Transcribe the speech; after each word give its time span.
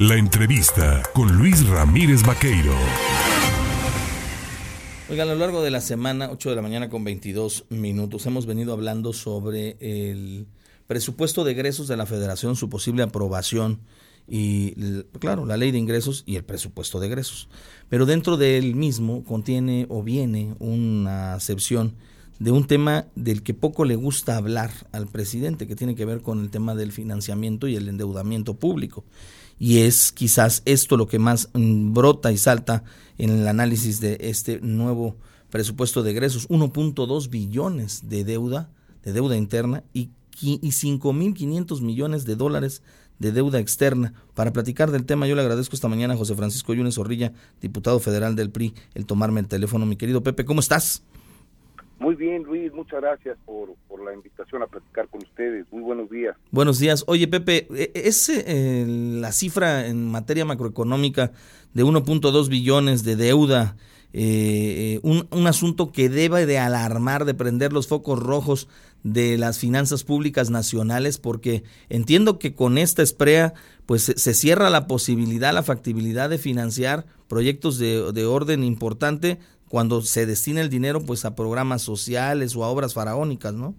La 0.00 0.14
entrevista 0.14 1.02
con 1.12 1.36
Luis 1.36 1.68
Ramírez 1.68 2.22
Vaqueiro. 2.22 2.72
Oigan, 5.10 5.28
a 5.28 5.32
lo 5.32 5.40
largo 5.40 5.60
de 5.60 5.72
la 5.72 5.80
semana, 5.80 6.30
8 6.30 6.50
de 6.50 6.54
la 6.54 6.62
mañana 6.62 6.88
con 6.88 7.02
22 7.02 7.64
minutos, 7.70 8.24
hemos 8.26 8.46
venido 8.46 8.72
hablando 8.72 9.12
sobre 9.12 9.76
el 9.80 10.46
presupuesto 10.86 11.42
de 11.42 11.50
egresos 11.50 11.88
de 11.88 11.96
la 11.96 12.06
Federación, 12.06 12.54
su 12.54 12.68
posible 12.68 13.02
aprobación 13.02 13.80
y, 14.28 15.02
claro, 15.18 15.46
la 15.46 15.56
ley 15.56 15.72
de 15.72 15.78
ingresos 15.78 16.22
y 16.26 16.36
el 16.36 16.44
presupuesto 16.44 17.00
de 17.00 17.08
egresos. 17.08 17.48
Pero 17.88 18.06
dentro 18.06 18.36
del 18.36 18.76
mismo 18.76 19.24
contiene 19.24 19.86
o 19.88 20.04
viene 20.04 20.54
una 20.60 21.34
acepción 21.34 21.96
de 22.38 22.52
un 22.52 22.68
tema 22.68 23.06
del 23.16 23.42
que 23.42 23.52
poco 23.52 23.84
le 23.84 23.96
gusta 23.96 24.36
hablar 24.36 24.70
al 24.92 25.08
presidente, 25.08 25.66
que 25.66 25.74
tiene 25.74 25.96
que 25.96 26.04
ver 26.04 26.22
con 26.22 26.38
el 26.38 26.50
tema 26.50 26.76
del 26.76 26.92
financiamiento 26.92 27.66
y 27.66 27.74
el 27.74 27.88
endeudamiento 27.88 28.54
público 28.54 29.04
y 29.58 29.78
es 29.80 30.12
quizás 30.12 30.62
esto 30.64 30.96
lo 30.96 31.06
que 31.06 31.18
más 31.18 31.50
mm, 31.52 31.92
brota 31.92 32.32
y 32.32 32.38
salta 32.38 32.84
en 33.18 33.30
el 33.30 33.48
análisis 33.48 34.00
de 34.00 34.18
este 34.20 34.60
nuevo 34.60 35.16
presupuesto 35.50 36.02
de 36.02 36.12
egresos, 36.12 36.48
1.2 36.48 37.30
billones 37.30 38.08
de 38.08 38.24
deuda, 38.24 38.70
de 39.02 39.12
deuda 39.12 39.36
interna 39.36 39.82
y, 39.92 40.10
y 40.40 40.58
5.500 40.58 41.80
millones 41.80 42.24
de 42.24 42.36
dólares 42.36 42.82
de 43.18 43.32
deuda 43.32 43.58
externa. 43.58 44.14
Para 44.34 44.52
platicar 44.52 44.90
del 44.90 45.04
tema, 45.04 45.26
yo 45.26 45.34
le 45.34 45.42
agradezco 45.42 45.74
esta 45.74 45.88
mañana 45.88 46.14
a 46.14 46.16
José 46.16 46.34
Francisco 46.34 46.74
Yunes 46.74 46.94
Zorrilla, 46.94 47.32
diputado 47.60 47.98
federal 47.98 48.36
del 48.36 48.50
PRI, 48.50 48.74
el 48.94 49.06
tomarme 49.06 49.40
el 49.40 49.48
teléfono. 49.48 49.86
Mi 49.86 49.96
querido 49.96 50.22
Pepe, 50.22 50.44
¿cómo 50.44 50.60
estás? 50.60 51.02
Muy 51.98 52.14
bien, 52.14 52.44
Luis, 52.44 52.72
muchas 52.72 53.00
gracias 53.00 53.36
por, 53.44 53.68
la 54.04 54.14
invitación 54.14 54.62
a 54.62 54.66
platicar 54.66 55.08
con 55.08 55.22
ustedes. 55.22 55.66
Muy 55.72 55.82
buenos 55.82 56.08
días. 56.08 56.36
Buenos 56.52 56.78
días. 56.78 57.02
Oye, 57.08 57.26
Pepe, 57.26 57.66
e, 57.74 57.90
e, 57.94 58.08
¿es 58.08 58.28
eh, 58.28 58.86
la 58.86 59.32
cifra 59.32 59.86
en 59.86 60.08
materia 60.08 60.44
macroeconómica 60.44 61.32
de 61.74 61.84
1.2 61.84 62.48
billones 62.48 63.02
de 63.02 63.16
deuda 63.16 63.76
eh, 64.12 64.94
eh, 64.94 65.00
un, 65.02 65.26
un, 65.32 65.46
asunto 65.48 65.92
que 65.92 66.08
debe 66.08 66.46
de 66.46 66.58
alarmar, 66.58 67.24
de 67.24 67.34
prender 67.34 67.72
los 67.72 67.88
focos 67.88 68.18
rojos 68.18 68.68
de 69.02 69.36
las 69.36 69.58
finanzas 69.58 70.04
públicas 70.04 70.48
nacionales? 70.48 71.18
Porque 71.18 71.64
entiendo 71.88 72.38
que 72.38 72.54
con 72.54 72.78
esta 72.78 73.02
esprea 73.02 73.54
pues 73.84 74.04
se, 74.04 74.34
cierra 74.34 74.70
la 74.70 74.86
posibilidad, 74.86 75.52
la 75.52 75.64
factibilidad 75.64 76.30
de 76.30 76.38
financiar 76.38 77.06
proyectos 77.26 77.78
de 77.78 78.26
orden 78.26 78.62
importante 78.62 79.38
cuando 79.68 80.00
se 80.00 80.26
destina 80.26 80.60
el 80.60 80.70
dinero 80.70 81.00
pues 81.04 81.24
a 81.24 81.34
programas 81.34 81.82
sociales 81.82 82.56
o 82.56 82.64
a 82.64 82.68
obras 82.68 82.94
faraónicas, 82.94 83.54
¿no? 83.54 83.74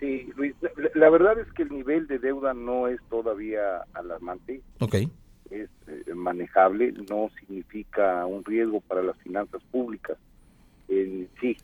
Sí, 0.00 0.30
Luis, 0.36 0.54
la, 0.94 1.08
verdad 1.08 1.38
es 1.38 1.50
que 1.52 1.62
el 1.62 1.70
nivel 1.70 2.06
de 2.06 2.18
deuda 2.18 2.52
no 2.52 2.88
es 2.88 3.00
todavía 3.08 3.82
alarmante. 3.94 4.60
Ok. 4.80 4.96
Es 5.50 5.70
eh, 5.86 6.14
manejable, 6.14 6.92
no 7.08 7.30
significa 7.40 8.26
un 8.26 8.44
riesgo 8.44 8.80
para 8.80 9.02
las 9.02 9.16
finanzas 9.18 9.62
públicas. 9.70 10.18
En 10.88 11.28
sí, 11.40 11.56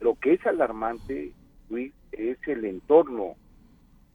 lo 0.00 0.14
que 0.14 0.34
es 0.34 0.46
alarmante, 0.46 1.32
Luis, 1.68 1.92
es 2.12 2.38
el 2.46 2.64
entorno 2.64 3.34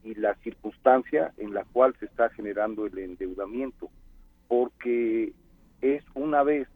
y 0.03 0.15
la 0.15 0.33
circunstancia 0.35 1.31
en 1.37 1.53
la 1.53 1.63
cual 1.65 1.95
se 1.99 2.05
está 2.05 2.29
generando 2.29 2.85
el 2.85 2.97
endeudamiento, 2.97 3.89
porque 4.47 5.33
es 5.81 6.03
una 6.15 6.43
vez 6.43 6.67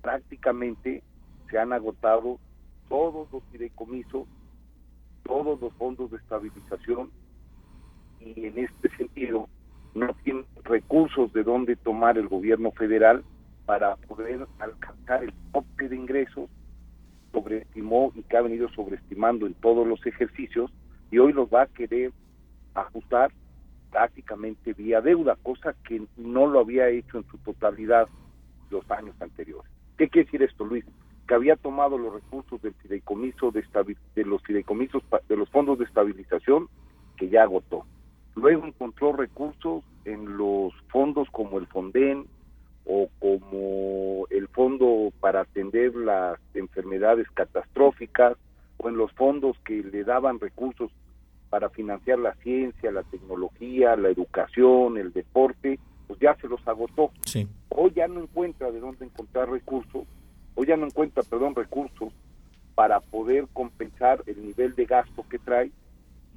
prácticamente 0.00 1.02
se 1.50 1.58
han 1.58 1.72
agotado 1.72 2.38
todos 2.88 3.30
los 3.32 3.42
fideicomisos, 3.52 4.26
todos 5.24 5.60
los 5.60 5.72
fondos 5.74 6.10
de 6.10 6.16
estabilización 6.18 7.10
y 8.20 8.46
en 8.46 8.58
este 8.58 8.88
sentido 8.96 9.48
no 9.94 10.14
tiene 10.24 10.44
recursos 10.64 11.32
de 11.32 11.42
dónde 11.42 11.76
tomar 11.76 12.18
el 12.18 12.28
gobierno 12.28 12.70
federal 12.72 13.24
para 13.66 13.96
poder 13.96 14.46
alcanzar 14.58 15.24
el 15.24 15.32
tope 15.52 15.88
de 15.88 15.96
ingresos 15.96 16.48
sobreestimó 17.32 18.12
y 18.14 18.22
que 18.22 18.36
ha 18.36 18.42
venido 18.42 18.68
sobreestimando 18.70 19.46
en 19.46 19.54
todos 19.54 19.86
los 19.86 20.04
ejercicios 20.06 20.70
y 21.10 21.18
hoy 21.18 21.32
los 21.32 21.48
va 21.48 21.62
a 21.62 21.66
querer 21.66 22.12
ajustar 22.74 23.32
prácticamente 23.90 24.72
vía 24.72 25.00
deuda, 25.00 25.36
cosa 25.42 25.74
que 25.86 26.02
no 26.16 26.46
lo 26.46 26.60
había 26.60 26.88
hecho 26.88 27.18
en 27.18 27.26
su 27.26 27.38
totalidad 27.38 28.08
los 28.72 28.90
años 28.90 29.14
anteriores. 29.20 29.70
¿Qué 29.96 30.08
quiere 30.08 30.24
decir 30.24 30.42
esto, 30.42 30.64
Luis? 30.64 30.84
Que 31.28 31.34
había 31.34 31.56
tomado 31.56 31.96
los 31.98 32.12
recursos 32.14 32.60
del 32.62 32.74
fideicomiso 32.74 33.52
de, 33.52 33.64
los 34.24 34.42
fideicomisos 34.42 35.02
de 35.28 35.36
los 35.36 35.48
fondos 35.50 35.78
de 35.78 35.84
estabilización 35.84 36.68
que 37.16 37.28
ya 37.28 37.42
agotó. 37.44 37.84
Luego 38.34 38.66
encontró 38.66 39.12
recursos 39.12 39.84
en 40.04 40.36
los 40.36 40.72
fondos 40.88 41.28
como 41.30 41.58
el 41.58 41.66
Fonden 41.66 42.26
o 42.84 43.08
como 43.20 44.26
el 44.30 44.48
fondo 44.48 45.12
para 45.20 45.42
atender 45.42 45.94
las 45.94 46.40
enfermedades 46.54 47.30
catastróficas 47.34 48.36
o 48.78 48.88
en 48.88 48.96
los 48.96 49.12
fondos 49.12 49.56
que 49.64 49.82
le 49.84 50.02
daban 50.02 50.40
recursos 50.40 50.90
para 51.50 51.68
financiar 51.68 52.18
la 52.18 52.34
ciencia, 52.36 52.90
la 52.90 53.02
tecnología, 53.02 53.94
la 53.94 54.08
educación, 54.08 54.96
el 54.96 55.12
deporte, 55.12 55.78
pues 56.08 56.18
ya 56.18 56.34
se 56.36 56.48
los 56.48 56.66
agotó. 56.66 57.10
Sí. 57.26 57.46
Hoy 57.74 57.92
ya 57.94 58.06
no 58.06 58.20
encuentra 58.20 58.70
de 58.70 58.80
dónde 58.80 59.06
encontrar 59.06 59.50
recursos, 59.50 60.06
hoy 60.54 60.66
ya 60.66 60.76
no 60.76 60.86
encuentra, 60.86 61.22
perdón, 61.22 61.54
recursos 61.54 62.12
para 62.74 63.00
poder 63.00 63.46
compensar 63.52 64.22
el 64.26 64.46
nivel 64.46 64.74
de 64.74 64.84
gasto 64.84 65.24
que 65.28 65.38
trae 65.38 65.70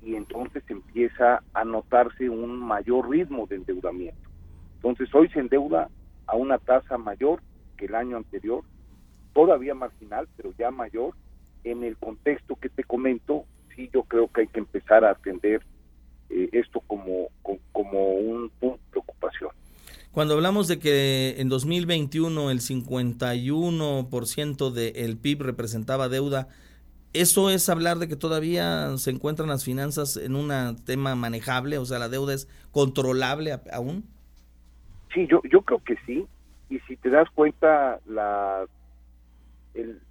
y 0.01 0.15
entonces 0.15 0.63
empieza 0.69 1.41
a 1.53 1.65
notarse 1.65 2.29
un 2.29 2.57
mayor 2.59 3.09
ritmo 3.09 3.47
de 3.47 3.57
endeudamiento. 3.57 4.29
Entonces 4.75 5.13
hoy 5.13 5.27
se 5.29 5.39
endeuda 5.39 5.89
a 6.27 6.35
una 6.35 6.57
tasa 6.57 6.97
mayor 6.97 7.41
que 7.75 7.85
el 7.85 7.95
año 7.95 8.17
anterior, 8.17 8.63
todavía 9.33 9.73
marginal, 9.73 10.27
pero 10.37 10.53
ya 10.57 10.71
mayor. 10.71 11.15
En 11.63 11.83
el 11.83 11.97
contexto 11.97 12.55
que 12.55 12.69
te 12.69 12.83
comento, 12.83 13.45
sí 13.75 13.89
yo 13.91 14.03
creo 14.03 14.27
que 14.27 14.41
hay 14.41 14.47
que 14.47 14.59
empezar 14.59 15.03
a 15.03 15.11
atender 15.11 15.63
eh, 16.29 16.49
esto 16.51 16.79
como, 16.81 17.27
como 17.71 18.13
un 18.13 18.49
punto 18.59 18.77
de 18.77 18.91
preocupación. 18.91 19.49
Cuando 20.15 20.33
hablamos 20.35 20.67
de 20.69 20.79
que 20.79 21.41
en 21.41 21.49
2021 21.49 22.49
el 22.49 22.61
51% 22.61 24.71
del 24.71 25.17
PIB 25.17 25.41
representaba 25.41 26.07
deuda, 26.07 26.47
¿eso 27.11 27.49
es 27.49 27.67
hablar 27.67 27.97
de 27.97 28.07
que 28.07 28.15
todavía 28.15 28.95
se 28.95 29.11
encuentran 29.11 29.49
las 29.49 29.65
finanzas 29.65 30.15
en 30.15 30.37
un 30.37 30.77
tema 30.85 31.15
manejable? 31.15 31.79
O 31.79 31.83
sea, 31.83 31.99
¿la 31.99 32.07
deuda 32.07 32.33
es 32.33 32.47
controlable 32.71 33.59
aún? 33.73 34.05
Sí, 35.13 35.27
yo, 35.29 35.41
yo 35.51 35.63
creo 35.63 35.83
que 35.83 35.97
sí. 36.05 36.25
Y 36.69 36.79
si 36.87 36.95
te 36.95 37.09
das 37.09 37.29
cuenta, 37.31 37.99
la, 38.07 38.65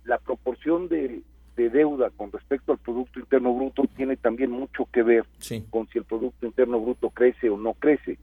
la 0.05 0.19
proporción 0.19 0.89
de, 0.89 1.23
de 1.57 1.71
deuda 1.71 2.11
con 2.11 2.31
respecto 2.31 2.73
al 2.73 2.79
Producto 2.79 3.21
Interno 3.21 3.55
Bruto 3.55 3.85
tiene 3.97 4.19
también 4.19 4.51
mucho 4.51 4.87
que 4.93 5.03
ver 5.03 5.25
con 5.71 5.89
si 5.89 5.97
el 5.97 6.05
Producto 6.05 6.45
Interno 6.45 6.79
Bruto 6.79 7.09
crece 7.09 7.49
o 7.49 7.57
no 7.57 7.73
crece. 7.73 8.19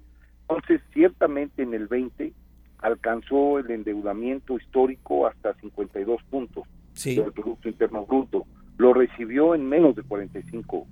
Entonces, 0.52 0.82
ciertamente 0.94 1.64
en 1.64 1.74
el 1.74 1.88
20 1.88 2.34
alcanzó 2.80 3.60
el 3.60 3.72
endeudamiento 3.72 4.58
histórico 4.58 5.26
hasta 5.26 5.54
52 5.54 6.22
puntos 6.24 6.66
del 7.06 7.32
Producto 7.32 7.70
Interno 7.70 8.06
Bruto. 8.06 8.46
Lo 8.78 8.94
recibió 8.94 9.56
en 9.56 9.70
menos 9.70 9.96
de 9.96 10.04
45%. 10.04 10.86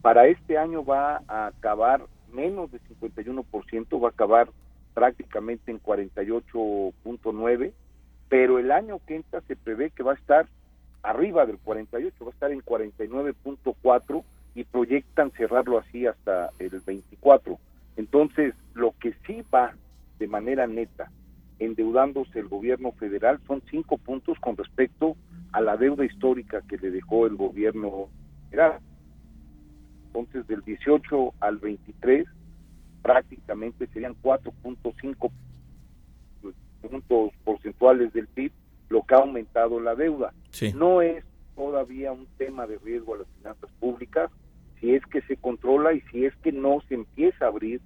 Para 0.00 0.28
este 0.28 0.58
año 0.58 0.84
va 0.84 1.22
a 1.26 1.48
acabar 1.48 2.06
menos 2.32 2.70
de 2.70 2.78
51%, 3.00 4.00
va 4.00 4.08
a 4.08 4.10
acabar 4.12 4.48
prácticamente 4.94 5.72
en 5.72 5.82
48.9, 5.82 7.72
pero 8.28 8.58
el 8.60 8.70
año 8.70 9.00
que 9.06 9.16
entra 9.16 9.40
se 9.48 9.56
prevé 9.56 9.90
que 9.90 10.04
va 10.04 10.12
a 10.12 10.16
estar 10.16 10.46
arriba 11.02 11.46
del 11.46 11.58
48, 11.58 12.24
va 12.24 12.30
a 12.30 12.34
estar 12.34 12.52
en 12.52 12.60
49.4 12.60 14.22
y 14.54 14.64
proyectan 14.64 15.32
cerrarlo 15.32 15.78
así 15.78 16.06
hasta 16.06 16.50
el 16.60 16.80
24. 16.80 17.58
Entonces, 17.96 18.54
lo 18.74 18.94
que 18.98 19.14
sí 19.26 19.42
va 19.52 19.74
de 20.18 20.26
manera 20.26 20.66
neta 20.66 21.10
endeudándose 21.58 22.38
el 22.38 22.48
gobierno 22.48 22.92
federal 22.92 23.38
son 23.46 23.62
cinco 23.70 23.98
puntos 23.98 24.38
con 24.40 24.56
respecto 24.56 25.16
a 25.52 25.60
la 25.60 25.76
deuda 25.76 26.04
histórica 26.04 26.62
que 26.68 26.78
le 26.78 26.90
dejó 26.90 27.26
el 27.26 27.36
gobierno 27.36 28.08
federal. 28.48 28.80
Entonces, 30.06 30.46
del 30.46 30.62
18 30.62 31.34
al 31.40 31.58
23, 31.58 32.26
prácticamente 33.02 33.86
serían 33.88 34.14
4.5 34.22 35.30
puntos 36.80 37.32
porcentuales 37.44 38.12
del 38.12 38.26
PIB 38.26 38.52
lo 38.88 39.02
que 39.02 39.14
ha 39.14 39.18
aumentado 39.18 39.80
la 39.80 39.94
deuda. 39.94 40.34
No 40.74 41.00
es 41.00 41.24
todavía 41.54 42.12
un 42.12 42.26
tema 42.36 42.66
de 42.66 42.78
riesgo 42.78 43.14
a 43.14 43.18
las 43.18 43.28
finanzas 43.38 43.70
públicas, 43.78 44.30
si 44.80 44.94
es 44.94 45.04
que 45.06 45.20
se 45.22 45.36
controla 45.36 45.92
y 45.92 46.00
si 46.12 46.24
es 46.24 46.34
que 46.36 46.52
no 46.52 46.80
se 46.88 46.94
empieza 46.94 47.44
a 47.44 47.48
abrir 47.48 47.80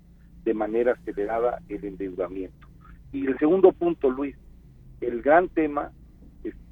de 0.45 0.55
manera 0.55 0.93
acelerada 0.93 1.61
el 1.69 1.85
endeudamiento. 1.85 2.69
Y 3.13 3.27
el 3.27 3.39
segundo 3.39 3.73
punto, 3.73 4.11
Luis, 4.11 4.37
el 5.01 5.23
gran 5.23 5.49
tema 5.49 5.93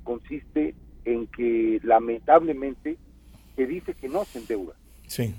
consiste 0.05 0.75
en 1.05 1.27
que 1.29 1.81
lamentablemente 1.83 2.97
se 3.57 3.67
dice 3.67 3.95
que 3.95 4.09
no 4.09 4.25
se 4.25 4.41
endeuda, 4.41 4.75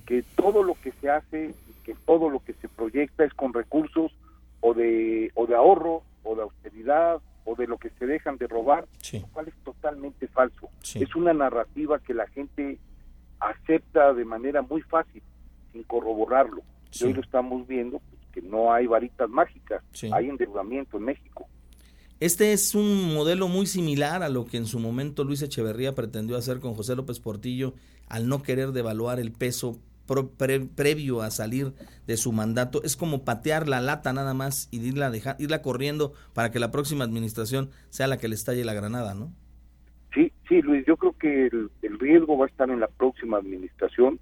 que 0.05 0.23
todo 0.35 0.63
lo 0.63 0.75
que 0.75 0.91
se 1.01 1.09
hace, 1.09 1.53
que 1.83 1.95
todo 2.05 2.29
lo 2.29 2.39
que 2.43 2.53
se 2.53 2.69
proyecta 2.69 3.23
es 3.23 3.33
con 3.33 3.53
recursos 3.53 4.11
o 4.61 4.73
de, 4.73 5.31
o 5.35 5.45
de 5.45 5.55
ahorro 5.55 6.03
o 6.23 6.35
de 6.35 6.43
austeridad 6.43 7.21
o 7.45 7.55
de 7.55 7.67
lo 7.67 7.77
que 7.77 7.89
se 7.99 8.05
dejan 8.05 8.37
de 8.37 8.47
robar, 8.47 8.87
lo 9.13 9.27
cual 9.27 9.47
es 9.47 9.55
totalmente 9.63 10.27
falso. 10.27 10.69
Es 10.93 11.15
una 11.15 11.33
narrativa 11.33 11.99
que 11.99 12.13
la 12.13 12.27
gente 12.27 12.77
acepta 13.49 14.13
de 14.13 14.25
manera 14.25 14.61
muy 14.61 14.81
fácil, 14.81 15.21
sin 15.71 15.83
corroborarlo. 15.83 16.61
Y 16.99 17.05
hoy 17.05 17.13
lo 17.13 17.21
estamos 17.21 17.67
viendo, 17.67 17.99
pues, 17.99 18.21
que 18.31 18.41
no 18.41 18.71
hay 18.73 18.87
varitas 18.87 19.29
mágicas, 19.29 19.83
hay 20.11 20.29
endeudamiento 20.29 20.97
en 20.97 21.03
México. 21.05 21.47
Este 22.19 22.53
es 22.53 22.73
un 22.73 23.13
modelo 23.13 23.47
muy 23.47 23.65
similar 23.65 24.23
a 24.23 24.29
lo 24.29 24.45
que 24.45 24.57
en 24.57 24.65
su 24.65 24.79
momento 24.79 25.23
Luis 25.23 25.41
Echeverría 25.41 25.93
pretendió 25.93 26.37
hacer 26.37 26.59
con 26.59 26.73
José 26.73 26.95
López 26.95 27.19
Portillo 27.19 27.73
al 28.07 28.29
no 28.29 28.43
querer 28.43 28.71
devaluar 28.71 29.19
el 29.19 29.31
peso 29.31 29.79
previo 30.75 31.21
a 31.21 31.31
salir 31.31 31.73
de 32.07 32.17
su 32.17 32.31
mandato. 32.31 32.83
Es 32.83 32.95
como 32.95 33.23
patear 33.23 33.67
la 33.67 33.81
lata 33.81 34.13
nada 34.13 34.33
más 34.33 34.67
y 34.71 34.79
irla, 34.85 35.11
irla 35.39 35.61
corriendo 35.61 36.13
para 36.33 36.51
que 36.51 36.59
la 36.59 36.71
próxima 36.71 37.03
administración 37.03 37.71
sea 37.89 38.07
la 38.07 38.17
que 38.17 38.27
le 38.27 38.35
estalle 38.35 38.63
la 38.63 38.73
granada, 38.73 39.13
¿no? 39.15 39.33
Sí, 40.13 40.31
sí, 40.47 40.61
Luis, 40.61 40.85
yo 40.85 40.95
creo 40.95 41.12
que 41.23 41.45
el, 41.45 41.71
el 41.81 41.99
riesgo 41.99 42.37
va 42.37 42.45
a 42.45 42.49
estar 42.49 42.69
en 42.69 42.81
la 42.81 42.87
próxima 42.87 43.37
administración 43.37 44.19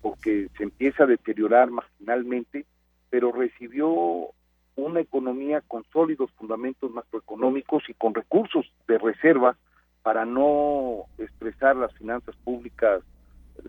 porque 0.00 0.48
se 0.56 0.62
empieza 0.62 1.04
a 1.04 1.06
deteriorar 1.06 1.70
marginalmente, 1.70 2.64
pero 3.10 3.32
recibió 3.32 4.30
una 4.76 5.00
economía 5.00 5.60
con 5.60 5.84
sólidos 5.92 6.30
fundamentos 6.32 6.90
macroeconómicos 6.90 7.82
y 7.88 7.94
con 7.94 8.14
recursos 8.14 8.64
de 8.88 8.96
reserva 8.96 9.58
para 10.02 10.24
no 10.24 11.04
expresar 11.18 11.76
las 11.76 11.92
finanzas 11.94 12.34
públicas 12.44 13.02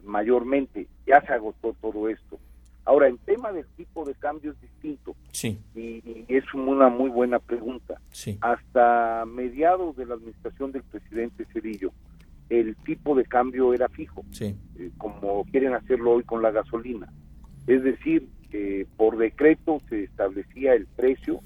mayormente. 0.03 0.87
Ya 1.05 1.19
se 1.21 1.33
agotó 1.33 1.75
todo 1.81 2.07
esto. 2.07 2.39
Ahora, 2.85 3.07
el 3.07 3.19
tema 3.19 3.51
del 3.51 3.65
tipo 3.75 4.05
de 4.05 4.15
cambio 4.15 4.51
es 4.51 4.61
distinto. 4.61 5.13
Sí. 5.33 5.59
Y, 5.75 6.23
es 6.29 6.45
una 6.53 6.87
muy 6.87 7.09
buena 7.09 7.39
pregunta. 7.39 7.99
Sí. 8.11 8.37
Hasta 8.39 9.25
mediados 9.25 9.97
de 9.97 10.05
la 10.05 10.13
administración 10.13 10.71
del 10.71 10.83
presidente 10.83 11.45
Cedillo, 11.51 11.91
el 12.49 12.75
tipo 12.77 13.15
de 13.15 13.25
cambio 13.25 13.73
era 13.73 13.89
fijo, 13.89 14.23
sí. 14.31 14.55
Eh, 14.77 14.91
como 14.97 15.45
quieren 15.45 15.73
hacerlo 15.73 16.13
hoy 16.13 16.23
con 16.23 16.41
la 16.41 16.51
gasolina. 16.51 17.11
Es 17.67 17.83
decir, 17.83 18.29
que 18.49 18.87
por 18.95 19.17
decreto 19.17 19.81
se 19.89 20.03
establecía 20.03 20.73
el 20.73 20.87
precio 20.87 21.41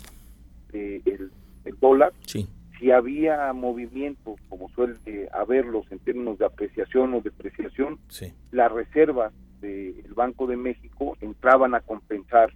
del 0.72 1.32
dólar. 1.80 2.14
Sí. 2.26 2.48
Si 2.80 2.92
había 2.92 3.52
movimientos, 3.54 4.40
como 4.50 4.70
suele 4.70 5.30
haberlos 5.34 5.92
en 5.92 6.00
términos 6.00 6.40
de 6.40 6.46
apreciación 6.46 7.14
o 7.14 7.22
depreciación, 7.22 8.00
sí. 8.08 8.34
las 8.52 8.72
reservas 8.72 9.34
del 9.60 10.14
Banco 10.16 10.48
de 10.48 10.58
México 10.58 11.18
entraban 11.22 11.76
a 11.76 11.82
compensar 11.82 12.52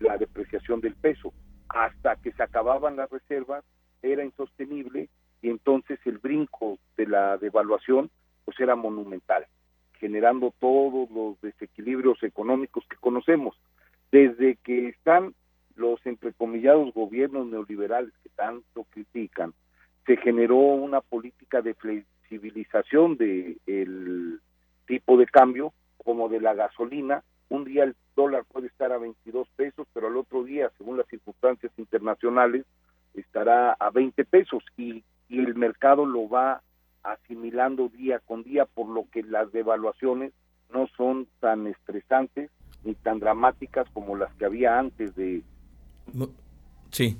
la 0.00 0.18
depreciación 0.18 0.80
del 0.80 0.94
peso. 0.94 1.32
Hasta 1.68 2.16
que 2.16 2.32
se 2.32 2.42
acababan 2.42 2.96
las 2.96 3.10
reservas, 3.10 3.64
era 4.02 4.24
insostenible 4.24 5.08
y 5.42 5.50
entonces 5.50 5.98
el 6.04 6.18
brinco 6.18 6.78
de 6.96 7.06
la 7.06 7.36
devaluación 7.38 8.10
pues 8.44 8.58
era 8.60 8.76
monumental, 8.76 9.46
generando 9.98 10.54
todos 10.58 11.10
los 11.10 11.40
desequilibrios 11.40 12.22
económicos 12.22 12.84
que 12.88 12.96
conocemos. 12.96 13.56
Desde 14.12 14.56
que 14.56 14.88
están 14.88 15.34
los 15.74 16.04
entrecomillados 16.06 16.94
gobiernos 16.94 17.46
neoliberales 17.46 18.12
que 18.22 18.30
tanto 18.30 18.84
critican, 18.90 19.52
se 20.06 20.16
generó 20.16 20.56
una 20.56 21.00
política 21.00 21.60
de 21.60 21.74
flexibilización 21.74 23.16
del 23.16 23.58
el 23.66 24.40
tipo 24.86 25.16
de 25.16 25.26
cambio, 25.26 25.72
como 26.04 26.28
de 26.28 26.40
la 26.40 26.54
gasolina. 26.54 27.24
Un 27.48 27.64
día 27.64 27.84
el 27.84 27.96
dólar 28.14 28.44
puede 28.44 28.68
estar 28.68 28.92
a 28.92 28.98
22 28.98 29.48
pesos, 29.56 29.86
pero 29.92 30.06
al 30.06 30.16
otro 30.16 30.44
día, 30.44 30.70
según 30.78 30.96
las 30.96 31.08
circunstancias 31.08 31.72
internacionales, 31.76 32.64
estará 33.14 33.72
a 33.72 33.90
20 33.90 34.24
pesos 34.24 34.62
y, 34.76 35.02
y 35.28 35.38
el 35.38 35.54
mercado 35.54 36.06
lo 36.06 36.28
va 36.28 36.62
asimilando 37.02 37.88
día 37.88 38.20
con 38.20 38.42
día, 38.42 38.66
por 38.66 38.88
lo 38.88 39.08
que 39.10 39.22
las 39.22 39.52
devaluaciones 39.52 40.32
no 40.72 40.86
son 40.96 41.28
tan 41.40 41.66
estresantes 41.66 42.50
ni 42.84 42.94
tan 42.94 43.20
dramáticas 43.20 43.86
como 43.92 44.16
las 44.16 44.32
que 44.34 44.44
había 44.44 44.78
antes 44.78 45.14
de... 45.14 45.42
Sí, 46.90 47.18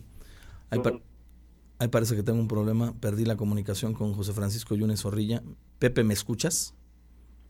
ahí, 0.71 1.89
parece 1.89 2.17
que 2.17 2.23
tengo 2.23 2.41
un 2.41 2.49
problema, 2.49 2.93
perdí 3.01 3.25
la 3.25 3.37
comunicación 3.37 3.95
con 3.95 4.15
José 4.15 4.33
Francisco 4.33 4.75
Yunes 4.75 5.03
Zorrilla. 5.03 5.43
Pepe, 5.79 6.05
¿me 6.05 6.15
escuchas? 6.15 6.75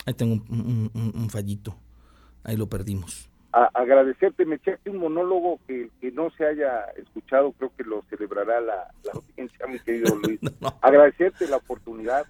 Ahí 0.07 0.15
tengo 0.15 0.43
un, 0.49 1.29
fallito, 1.31 1.77
ahí 2.43 2.57
lo 2.57 2.69
perdimos. 2.69 3.29
Agradecerte, 3.65 4.45
me 4.45 4.57
echaste 4.57 4.91
un 4.91 4.99
monólogo 4.99 5.59
que, 5.67 5.89
que 6.01 6.13
no 6.13 6.31
se 6.31 6.45
haya 6.45 6.85
escuchado, 6.97 7.53
creo 7.53 7.73
que 7.75 7.85
lo 7.85 8.03
celebrará 8.11 8.61
la, 8.61 8.91
audiencia, 9.15 9.67
mi 9.67 9.79
querido 9.79 10.15
Luis. 10.23 10.41
Agradecerte 10.83 11.49
la 11.49 11.57
oportunidad, 11.57 12.27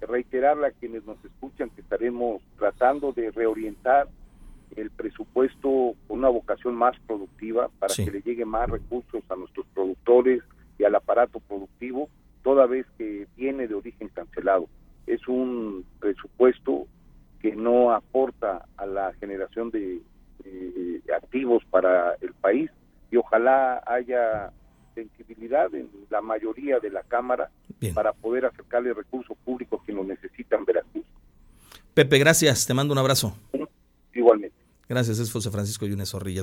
reiterarle 0.00 0.68
a 0.68 0.70
quienes 0.70 1.04
nos 1.04 1.22
escuchan 1.24 1.70
que 1.70 1.80
estaremos 1.80 2.40
tratando 2.56 3.12
de 3.12 3.32
reorientar 3.32 4.08
el 4.76 4.90
presupuesto 4.90 5.94
con 6.06 6.18
una 6.20 6.28
vocación 6.28 6.76
más 6.76 6.96
productiva 7.00 7.68
para 7.80 7.92
que 7.92 8.08
le 8.10 8.22
llegue 8.22 8.44
más 8.44 8.70
recursos 8.70 9.24
a 9.28 9.34
nuestros 9.34 9.66
productores 9.74 10.42
y 10.78 10.84
al 10.84 10.94
aparato 10.94 11.40
productivo, 11.40 12.08
toda 12.44 12.66
vez 12.66 12.86
que 12.96 13.26
viene 13.36 13.66
de 13.66 13.74
origen 13.74 14.08
cancelado. 14.08 14.68
Es 15.08 15.26
un 15.26 15.84
presupuesto 15.98 16.86
que 17.42 17.56
no 17.56 17.90
aporta 17.90 18.66
a 18.76 18.86
la 18.86 19.12
generación 19.14 19.70
de, 19.70 20.00
para 21.70 22.14
el 22.20 22.32
país 22.34 22.70
y 23.10 23.16
ojalá 23.16 23.82
haya 23.86 24.52
sensibilidad 24.94 25.74
en 25.74 25.88
la 26.10 26.20
mayoría 26.20 26.78
de 26.78 26.90
la 26.90 27.02
Cámara 27.02 27.50
para 27.94 28.12
poder 28.12 28.44
acercarle 28.46 28.92
recursos 28.92 29.36
públicos 29.44 29.80
que 29.86 29.92
lo 29.92 30.04
necesitan 30.04 30.64
Veracruz. 30.64 31.04
Pepe, 31.94 32.18
gracias, 32.18 32.66
te 32.66 32.74
mando 32.74 32.92
un 32.92 32.98
abrazo. 32.98 33.34
Igualmente. 34.14 34.56
Gracias, 34.88 35.18
es 35.18 35.32
José 35.32 35.50
Francisco 35.50 35.86
Yunes 35.86 36.10
Zorrilla. 36.10 36.38